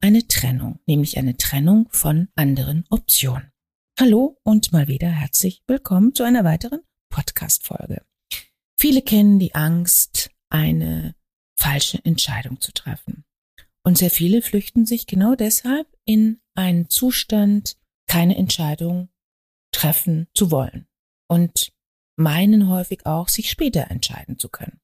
[0.00, 3.50] eine Trennung, nämlich eine Trennung von anderen Optionen.
[3.98, 6.80] Hallo und mal wieder herzlich willkommen zu einer weiteren
[7.10, 8.04] Podcast-Folge.
[8.78, 11.16] Viele kennen die Angst, eine
[11.58, 13.24] falsche Entscheidung zu treffen.
[13.84, 17.76] Und sehr viele flüchten sich genau deshalb in einen Zustand,
[18.06, 19.08] keine Entscheidung
[19.72, 20.86] treffen zu wollen
[21.28, 21.72] und
[22.16, 24.80] meinen häufig auch, sich später entscheiden zu können.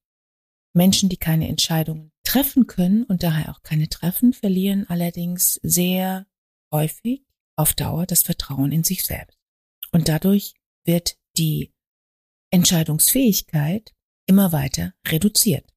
[0.75, 6.27] Menschen, die keine Entscheidungen treffen können und daher auch keine treffen, verlieren allerdings sehr
[6.73, 9.39] häufig auf Dauer das Vertrauen in sich selbst.
[9.93, 11.73] Und dadurch wird die
[12.51, 13.95] Entscheidungsfähigkeit
[14.27, 15.73] immer weiter reduziert.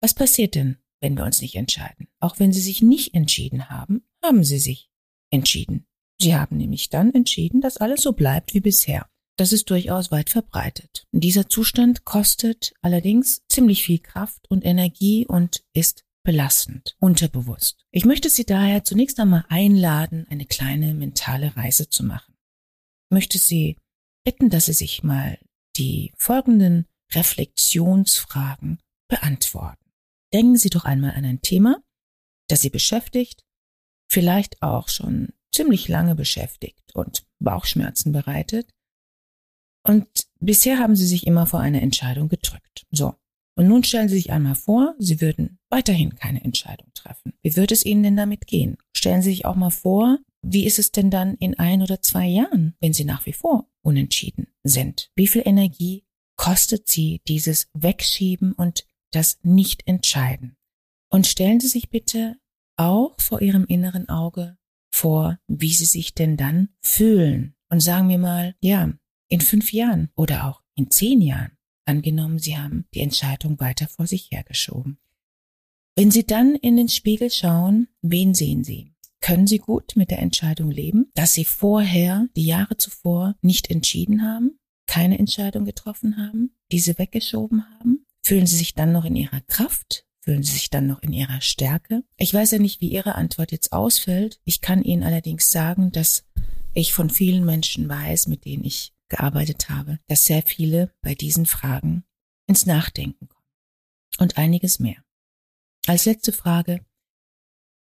[0.00, 2.06] Was passiert denn, wenn wir uns nicht entscheiden?
[2.20, 4.92] Auch wenn Sie sich nicht entschieden haben, haben Sie sich
[5.32, 5.88] entschieden.
[6.20, 9.10] Sie haben nämlich dann entschieden, dass alles so bleibt wie bisher.
[9.36, 11.06] Das ist durchaus weit verbreitet.
[11.10, 17.84] Dieser Zustand kostet allerdings ziemlich viel Kraft und Energie und ist belastend, unterbewusst.
[17.90, 22.34] Ich möchte Sie daher zunächst einmal einladen, eine kleine mentale Reise zu machen.
[23.10, 23.76] Ich möchte Sie
[24.24, 25.38] bitten, dass Sie sich mal
[25.76, 29.90] die folgenden Reflexionsfragen beantworten.
[30.32, 31.82] Denken Sie doch einmal an ein Thema,
[32.48, 33.44] das Sie beschäftigt,
[34.10, 38.70] vielleicht auch schon ziemlich lange beschäftigt und Bauchschmerzen bereitet
[39.86, 40.06] und
[40.40, 42.86] bisher haben sie sich immer vor eine Entscheidung gedrückt.
[42.90, 43.14] So.
[43.56, 47.34] Und nun stellen Sie sich einmal vor, Sie würden weiterhin keine Entscheidung treffen.
[47.42, 48.78] Wie wird es Ihnen denn damit gehen?
[48.96, 52.26] Stellen Sie sich auch mal vor, wie ist es denn dann in ein oder zwei
[52.26, 55.10] Jahren, wenn Sie nach wie vor unentschieden sind?
[55.14, 56.04] Wie viel Energie
[56.36, 60.56] kostet Sie dieses Wegschieben und das Nicht-Entscheiden?
[61.10, 62.36] Und stellen Sie sich bitte
[62.76, 64.58] auch vor Ihrem inneren Auge
[64.92, 67.54] vor, wie Sie sich denn dann fühlen.
[67.70, 68.92] Und sagen wir mal, ja,
[69.34, 74.06] in fünf Jahren oder auch in zehn Jahren, angenommen, Sie haben die Entscheidung weiter vor
[74.06, 74.98] sich hergeschoben.
[75.96, 78.92] Wenn Sie dann in den Spiegel schauen, wen sehen Sie?
[79.20, 84.22] Können Sie gut mit der Entscheidung leben, dass Sie vorher, die Jahre zuvor, nicht entschieden
[84.22, 84.56] haben,
[84.86, 88.06] keine Entscheidung getroffen haben, diese weggeschoben haben?
[88.22, 90.06] Fühlen Sie sich dann noch in Ihrer Kraft?
[90.20, 92.04] Fühlen Sie sich dann noch in Ihrer Stärke?
[92.18, 94.38] Ich weiß ja nicht, wie Ihre Antwort jetzt ausfällt.
[94.44, 96.24] Ich kann Ihnen allerdings sagen, dass
[96.72, 101.46] ich von vielen Menschen weiß, mit denen ich gearbeitet habe, dass sehr viele bei diesen
[101.46, 102.04] Fragen
[102.46, 103.44] ins Nachdenken kommen.
[104.18, 105.04] Und einiges mehr.
[105.86, 106.84] Als letzte Frage,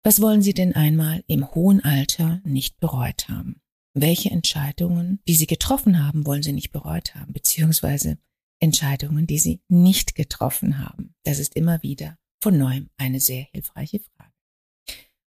[0.03, 3.61] was wollen Sie denn einmal im hohen Alter nicht bereut haben?
[3.95, 8.19] Welche Entscheidungen, die Sie getroffen haben, wollen Sie nicht bereut haben, beziehungsweise
[8.59, 11.15] Entscheidungen, die Sie nicht getroffen haben?
[11.25, 14.33] Das ist immer wieder von neuem eine sehr hilfreiche Frage.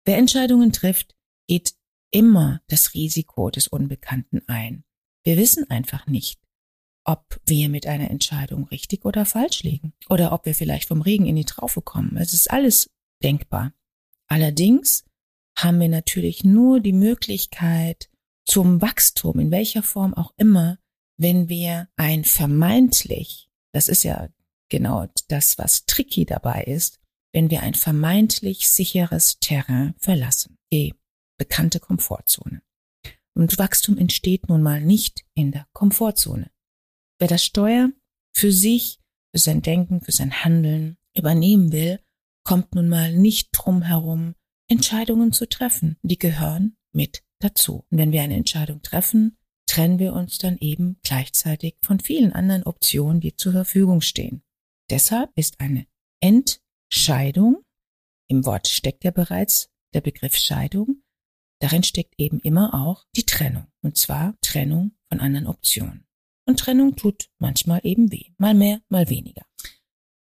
[0.04, 1.14] Wer Entscheidungen trifft,
[1.46, 1.74] geht
[2.10, 4.84] immer das Risiko des Unbekannten ein.
[5.24, 6.38] Wir wissen einfach nicht,
[7.04, 11.26] ob wir mit einer Entscheidung richtig oder falsch liegen oder ob wir vielleicht vom Regen
[11.26, 12.16] in die Traufe kommen.
[12.18, 12.90] Es ist alles
[13.22, 13.72] denkbar.
[14.26, 15.04] Allerdings
[15.56, 18.10] haben wir natürlich nur die Möglichkeit
[18.44, 20.78] zum Wachstum, in welcher Form auch immer,
[21.16, 24.28] wenn wir ein vermeintlich, das ist ja
[24.68, 27.00] genau das, was tricky dabei ist,
[27.32, 30.94] wenn wir ein vermeintlich sicheres Terrain verlassen, die
[31.38, 32.63] bekannte Komfortzone.
[33.36, 36.50] Und Wachstum entsteht nun mal nicht in der Komfortzone.
[37.18, 37.90] Wer das Steuer
[38.32, 39.00] für sich,
[39.32, 42.00] für sein Denken, für sein Handeln übernehmen will,
[42.44, 44.34] kommt nun mal nicht drum herum,
[44.68, 45.96] Entscheidungen zu treffen.
[46.02, 47.84] Die gehören mit dazu.
[47.90, 52.64] Und wenn wir eine Entscheidung treffen, trennen wir uns dann eben gleichzeitig von vielen anderen
[52.64, 54.42] Optionen, die zur Verfügung stehen.
[54.90, 55.86] Deshalb ist eine
[56.20, 57.62] Entscheidung,
[58.28, 61.02] im Wort steckt ja bereits der Begriff Scheidung,
[61.60, 63.66] Darin steckt eben immer auch die Trennung.
[63.82, 66.06] Und zwar Trennung von anderen Optionen.
[66.46, 68.30] Und Trennung tut manchmal eben weh.
[68.38, 69.42] Mal mehr, mal weniger.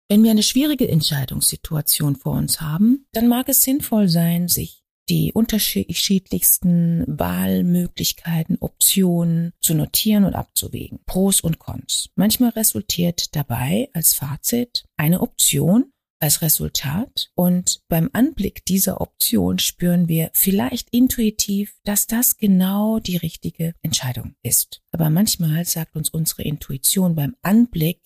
[0.07, 5.33] Wenn wir eine schwierige Entscheidungssituation vor uns haben, dann mag es sinnvoll sein, sich die
[5.33, 10.99] unterschiedlichsten Wahlmöglichkeiten, Optionen zu notieren und abzuwägen.
[11.05, 12.09] Pros und Cons.
[12.15, 15.91] Manchmal resultiert dabei als Fazit eine Option
[16.21, 17.31] als Resultat.
[17.35, 24.35] Und beim Anblick dieser Option spüren wir vielleicht intuitiv, dass das genau die richtige Entscheidung
[24.44, 24.81] ist.
[24.91, 28.01] Aber manchmal sagt uns unsere Intuition beim Anblick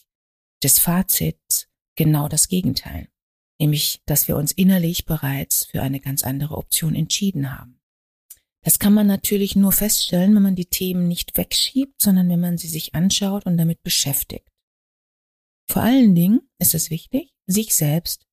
[0.64, 3.10] des Fazits genau das Gegenteil.
[3.60, 7.80] nämlich dass wir uns innerlich bereits für eine ganz andere Option entschieden haben.
[8.64, 12.58] Das kann man natürlich nur feststellen, wenn man die Themen nicht wegschiebt, sondern wenn man
[12.58, 14.52] sie sich anschaut und damit beschäftigt.
[15.70, 18.26] Vor allen Dingen ist es wichtig, sich selbst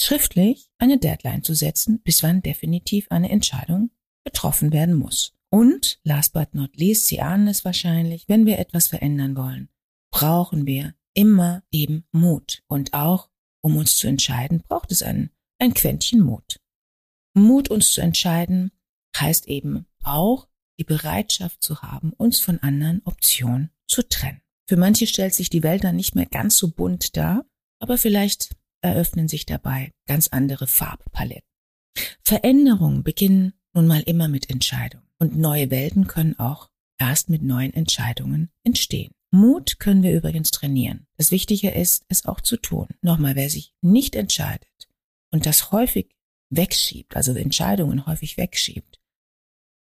[0.00, 3.90] schriftlich eine Deadline zu setzen, bis wann definitiv eine Entscheidung
[4.24, 5.34] getroffen werden muss.
[5.50, 9.68] Und, last but not least, Sie ahnen es wahrscheinlich, wenn wir etwas verändern wollen,
[10.10, 12.62] brauchen wir immer eben Mut.
[12.68, 13.28] Und auch,
[13.60, 16.58] um uns zu entscheiden, braucht es ein, ein Quäntchen Mut.
[17.34, 18.72] Mut, uns zu entscheiden,
[19.16, 20.48] heißt eben auch,
[20.78, 24.40] die Bereitschaft zu haben, uns von anderen Optionen zu trennen.
[24.68, 27.44] Für manche stellt sich die Welt dann nicht mehr ganz so bunt dar,
[27.82, 31.48] aber vielleicht eröffnen sich dabei ganz andere Farbpaletten.
[32.24, 36.68] Veränderungen beginnen nun mal immer mit Entscheidungen und neue Welten können auch
[36.98, 39.12] erst mit neuen Entscheidungen entstehen.
[39.32, 41.06] Mut können wir übrigens trainieren.
[41.16, 42.88] Das Wichtige ist, es auch zu tun.
[43.00, 44.88] Nochmal, wer sich nicht entscheidet
[45.30, 46.14] und das häufig
[46.50, 49.00] wegschiebt, also Entscheidungen häufig wegschiebt,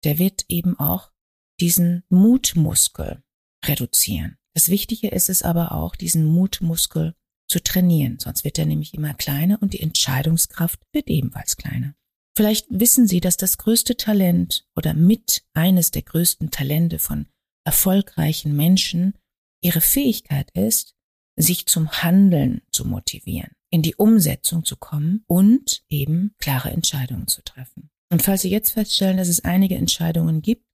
[0.03, 1.11] der wird eben auch
[1.59, 3.21] diesen Mutmuskel
[3.65, 4.37] reduzieren.
[4.55, 7.15] Das Wichtige ist es aber auch, diesen Mutmuskel
[7.47, 11.95] zu trainieren, sonst wird er nämlich immer kleiner und die Entscheidungskraft wird ebenfalls kleiner.
[12.35, 17.27] Vielleicht wissen Sie, dass das größte Talent oder mit eines der größten Talente von
[17.63, 19.13] erfolgreichen Menschen
[19.61, 20.95] ihre Fähigkeit ist,
[21.35, 27.43] sich zum Handeln zu motivieren, in die Umsetzung zu kommen und eben klare Entscheidungen zu
[27.43, 27.89] treffen.
[28.11, 30.65] Und falls Sie jetzt feststellen, dass es einige Entscheidungen gibt,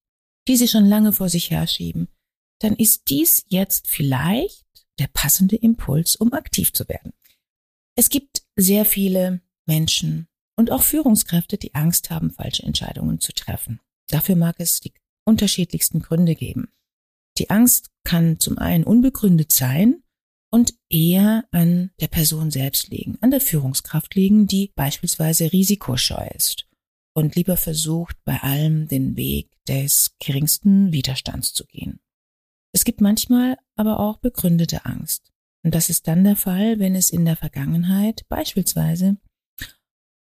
[0.48, 2.10] die Sie schon lange vor sich herschieben,
[2.60, 4.66] dann ist dies jetzt vielleicht
[5.00, 7.14] der passende Impuls, um aktiv zu werden.
[7.96, 13.80] Es gibt sehr viele Menschen und auch Führungskräfte, die Angst haben, falsche Entscheidungen zu treffen.
[14.08, 14.94] Dafür mag es die
[15.26, 16.70] unterschiedlichsten Gründe geben.
[17.38, 20.04] Die Angst kann zum einen unbegründet sein
[20.52, 26.68] und eher an der Person selbst liegen, an der Führungskraft liegen, die beispielsweise risikoscheu ist
[27.14, 32.00] und lieber versucht, bei allem den Weg des geringsten Widerstands zu gehen.
[32.72, 35.32] Es gibt manchmal aber auch begründete Angst.
[35.64, 39.18] Und das ist dann der Fall, wenn es in der Vergangenheit beispielsweise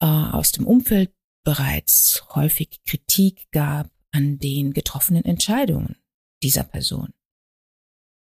[0.00, 1.12] äh, aus dem Umfeld
[1.45, 5.97] bereits häufig Kritik gab an den getroffenen Entscheidungen
[6.43, 7.12] dieser Person.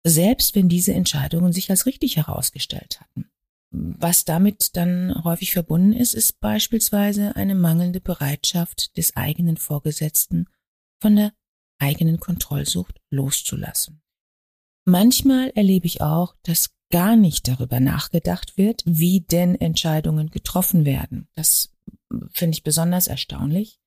[0.06, 3.30] Selbst wenn diese Entscheidungen sich als richtig herausgestellt hatten.
[3.72, 10.48] Was damit dann häufig verbunden ist, ist beispielsweise eine mangelnde Bereitschaft des eigenen Vorgesetzten
[11.02, 11.34] von der
[11.80, 14.02] eigenen Kontrollsucht loszulassen.
[14.90, 21.28] Manchmal erlebe ich auch, dass gar nicht darüber nachgedacht wird, wie denn Entscheidungen getroffen werden.
[21.36, 21.74] Das
[22.32, 23.82] finde ich besonders erstaunlich.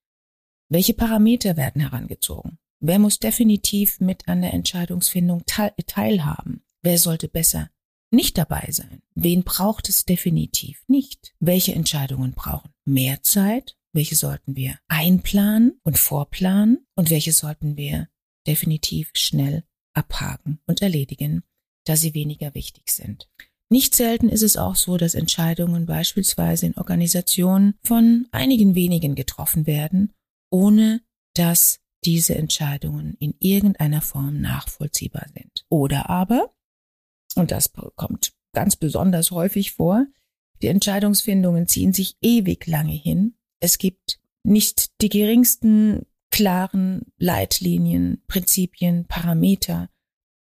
[0.69, 2.59] Welche Parameter werden herangezogen?
[2.81, 6.65] Wer muss definitiv mit an der Entscheidungsfindung teilhaben?
[6.83, 7.71] Wer sollte besser
[8.11, 9.01] nicht dabei sein?
[9.15, 11.35] Wen braucht es definitiv nicht?
[11.41, 13.79] Welche Entscheidungen brauchen mehr Zeit?
[13.95, 16.87] Welche sollten wir einplanen und vorplanen?
[16.95, 18.09] Und welche sollten wir
[18.47, 19.65] definitiv schnell
[19.95, 21.43] abhaken und erledigen,
[21.85, 23.29] da sie weniger wichtig sind.
[23.73, 29.67] Nicht selten ist es auch so, dass Entscheidungen beispielsweise in Organisationen von einigen wenigen getroffen
[29.67, 30.13] werden,
[30.51, 31.03] ohne
[31.35, 35.67] dass diese Entscheidungen in irgendeiner Form nachvollziehbar sind.
[35.69, 36.53] Oder aber,
[37.37, 40.07] und das kommt ganz besonders häufig vor,
[40.63, 43.37] die Entscheidungsfindungen ziehen sich ewig lange hin.
[43.61, 49.91] Es gibt nicht die geringsten klaren Leitlinien, Prinzipien, Parameter,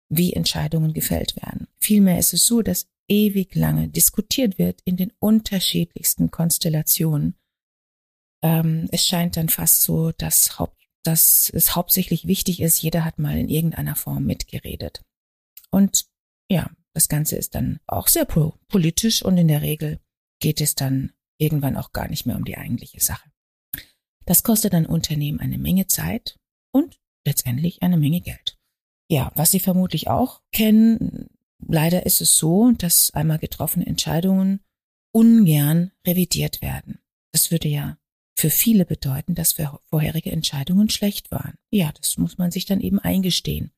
[0.08, 1.68] wie Entscheidungen gefällt werden.
[1.78, 7.36] Vielmehr ist es so, dass ewig lange diskutiert wird in den unterschiedlichsten Konstellationen.
[8.42, 10.58] Ähm, es scheint dann fast so, dass,
[11.02, 15.04] dass es hauptsächlich wichtig ist, jeder hat mal in irgendeiner Form mitgeredet.
[15.70, 16.06] Und
[16.50, 20.00] ja, das Ganze ist dann auch sehr politisch und in der Regel
[20.40, 23.30] geht es dann irgendwann auch gar nicht mehr um die eigentliche Sache.
[24.26, 26.38] Das kostet ein Unternehmen eine Menge Zeit
[26.72, 28.58] und letztendlich eine Menge Geld.
[29.08, 31.28] Ja, was Sie vermutlich auch kennen,
[31.64, 34.60] leider ist es so, dass einmal getroffene Entscheidungen
[35.12, 36.98] ungern revidiert werden.
[37.32, 37.98] Das würde ja
[38.38, 39.54] für viele bedeuten, dass
[39.88, 41.54] vorherige Entscheidungen schlecht waren.
[41.70, 43.72] Ja, das muss man sich dann eben eingestehen.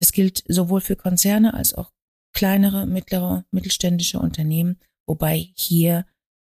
[0.00, 1.92] Es gilt sowohl für Konzerne als auch
[2.34, 6.04] kleinere, mittlere, mittelständische Unternehmen, wobei hier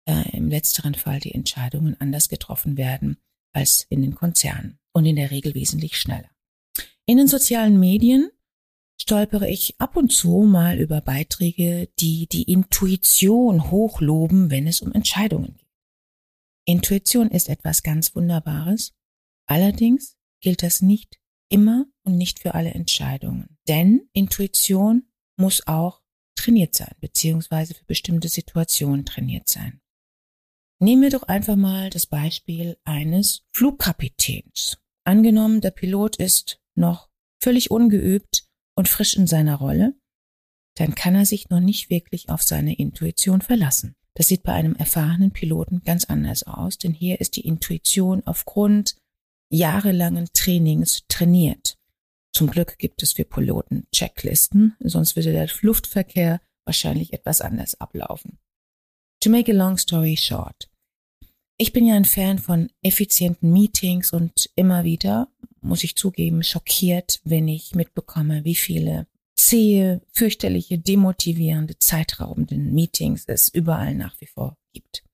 [0.06, 3.18] äh, im letzteren Fall die Entscheidungen anders getroffen werden
[3.54, 6.30] als in den Konzernen und in der Regel wesentlich schneller.
[7.06, 8.30] In den sozialen Medien
[9.00, 14.92] stolpere ich ab und zu mal über Beiträge, die die Intuition hochloben, wenn es um
[14.94, 15.68] Entscheidungen geht.
[16.66, 18.94] Intuition ist etwas ganz Wunderbares.
[19.46, 21.20] Allerdings gilt das nicht
[21.50, 23.58] immer und nicht für alle Entscheidungen.
[23.68, 25.04] Denn Intuition
[25.38, 26.02] muss auch
[26.36, 29.82] trainiert sein, beziehungsweise für bestimmte Situationen trainiert sein.
[30.80, 34.78] Nehmen wir doch einfach mal das Beispiel eines Flugkapitäns.
[35.06, 37.10] Angenommen, der Pilot ist noch
[37.42, 39.96] völlig ungeübt und frisch in seiner Rolle,
[40.76, 43.96] dann kann er sich noch nicht wirklich auf seine Intuition verlassen.
[44.16, 48.96] Das sieht bei einem erfahrenen Piloten ganz anders aus, denn hier ist die Intuition aufgrund
[49.50, 51.78] jahrelangen Trainings trainiert.
[52.32, 58.40] Zum Glück gibt es für Piloten Checklisten, sonst würde der Luftverkehr wahrscheinlich etwas anders ablaufen.
[59.24, 60.70] To make a long story short.
[61.58, 65.30] Ich bin ja ein Fan von effizienten Meetings und immer wieder,
[65.62, 73.48] muss ich zugeben, schockiert, wenn ich mitbekomme, wie viele zähe, fürchterliche, demotivierende, zeitraubende Meetings es
[73.48, 75.06] überall nach wie vor gibt.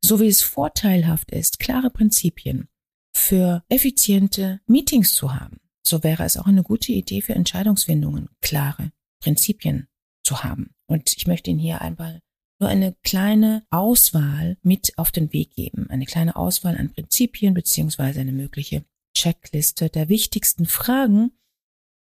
[0.00, 2.68] So wie es vorteilhaft ist, klare Prinzipien
[3.12, 8.92] für effiziente Meetings zu haben, so wäre es auch eine gute Idee für Entscheidungsfindungen, klare
[9.18, 9.88] Prinzipien
[10.22, 10.76] zu haben.
[10.86, 12.22] Und ich möchte Ihnen hier einmal
[12.64, 18.20] nur eine kleine Auswahl mit auf den Weg geben, eine kleine Auswahl an Prinzipien beziehungsweise
[18.20, 21.32] eine mögliche Checkliste der wichtigsten Fragen,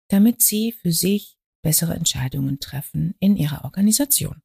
[0.07, 4.41] damit Sie für sich bessere Entscheidungen treffen in Ihrer Organisation.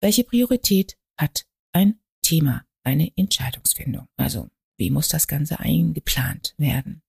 [0.00, 4.06] Welche Priorität hat ein Thema, eine Entscheidungsfindung?
[4.16, 7.02] Also, wie muss das Ganze eingeplant werden?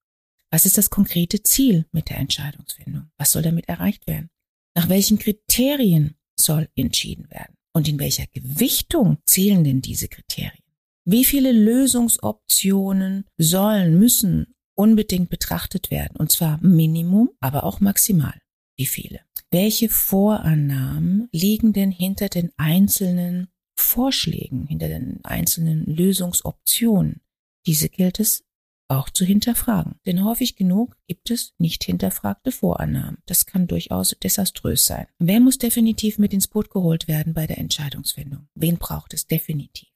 [0.51, 3.09] Was ist das konkrete Ziel mit der Entscheidungsfindung?
[3.17, 4.29] Was soll damit erreicht werden?
[4.75, 7.56] Nach welchen Kriterien soll entschieden werden?
[7.77, 10.63] Und in welcher Gewichtung zählen denn diese Kriterien?
[11.05, 16.15] Wie viele Lösungsoptionen sollen, müssen unbedingt betrachtet werden?
[16.17, 18.33] Und zwar Minimum, aber auch maximal.
[18.79, 19.19] Wie viele?
[19.51, 27.21] Welche Vorannahmen liegen denn hinter den einzelnen Vorschlägen, hinter den einzelnen Lösungsoptionen?
[27.67, 28.43] Diese gilt es
[28.87, 29.95] auch zu hinterfragen.
[30.05, 33.17] Denn häufig genug gibt es nicht hinterfragte Vorannahmen.
[33.25, 35.07] Das kann durchaus desaströs sein.
[35.19, 38.47] Wer muss definitiv mit ins Boot geholt werden bei der Entscheidungsfindung?
[38.55, 39.89] Wen braucht es definitiv?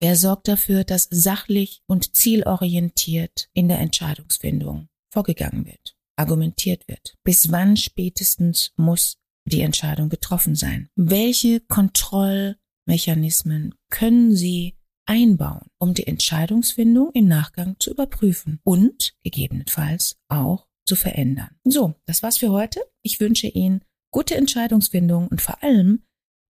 [0.00, 7.14] Wer sorgt dafür, dass sachlich und zielorientiert in der Entscheidungsfindung vorgegangen wird, argumentiert wird?
[7.24, 10.88] Bis wann spätestens muss die Entscheidung getroffen sein?
[10.96, 20.66] Welche Kontrollmechanismen können Sie einbauen, um die Entscheidungsfindung im Nachgang zu überprüfen und gegebenenfalls auch
[20.86, 21.50] zu verändern.
[21.64, 22.80] So, das war's für heute.
[23.02, 23.80] Ich wünsche Ihnen
[24.10, 26.04] gute Entscheidungsfindung und vor allem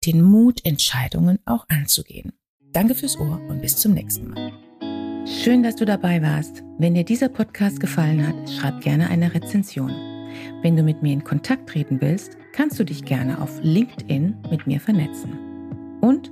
[0.06, 2.34] den Mut, Entscheidungen auch anzugehen.
[2.60, 4.52] Danke fürs Ohr und bis zum nächsten Mal.
[5.26, 6.64] Schön, dass du dabei warst.
[6.78, 9.92] Wenn dir dieser Podcast gefallen hat, schreib gerne eine Rezension.
[10.62, 14.68] Wenn du mit mir in Kontakt treten willst, kannst du dich gerne auf LinkedIn mit
[14.68, 16.00] mir vernetzen.
[16.02, 16.32] Und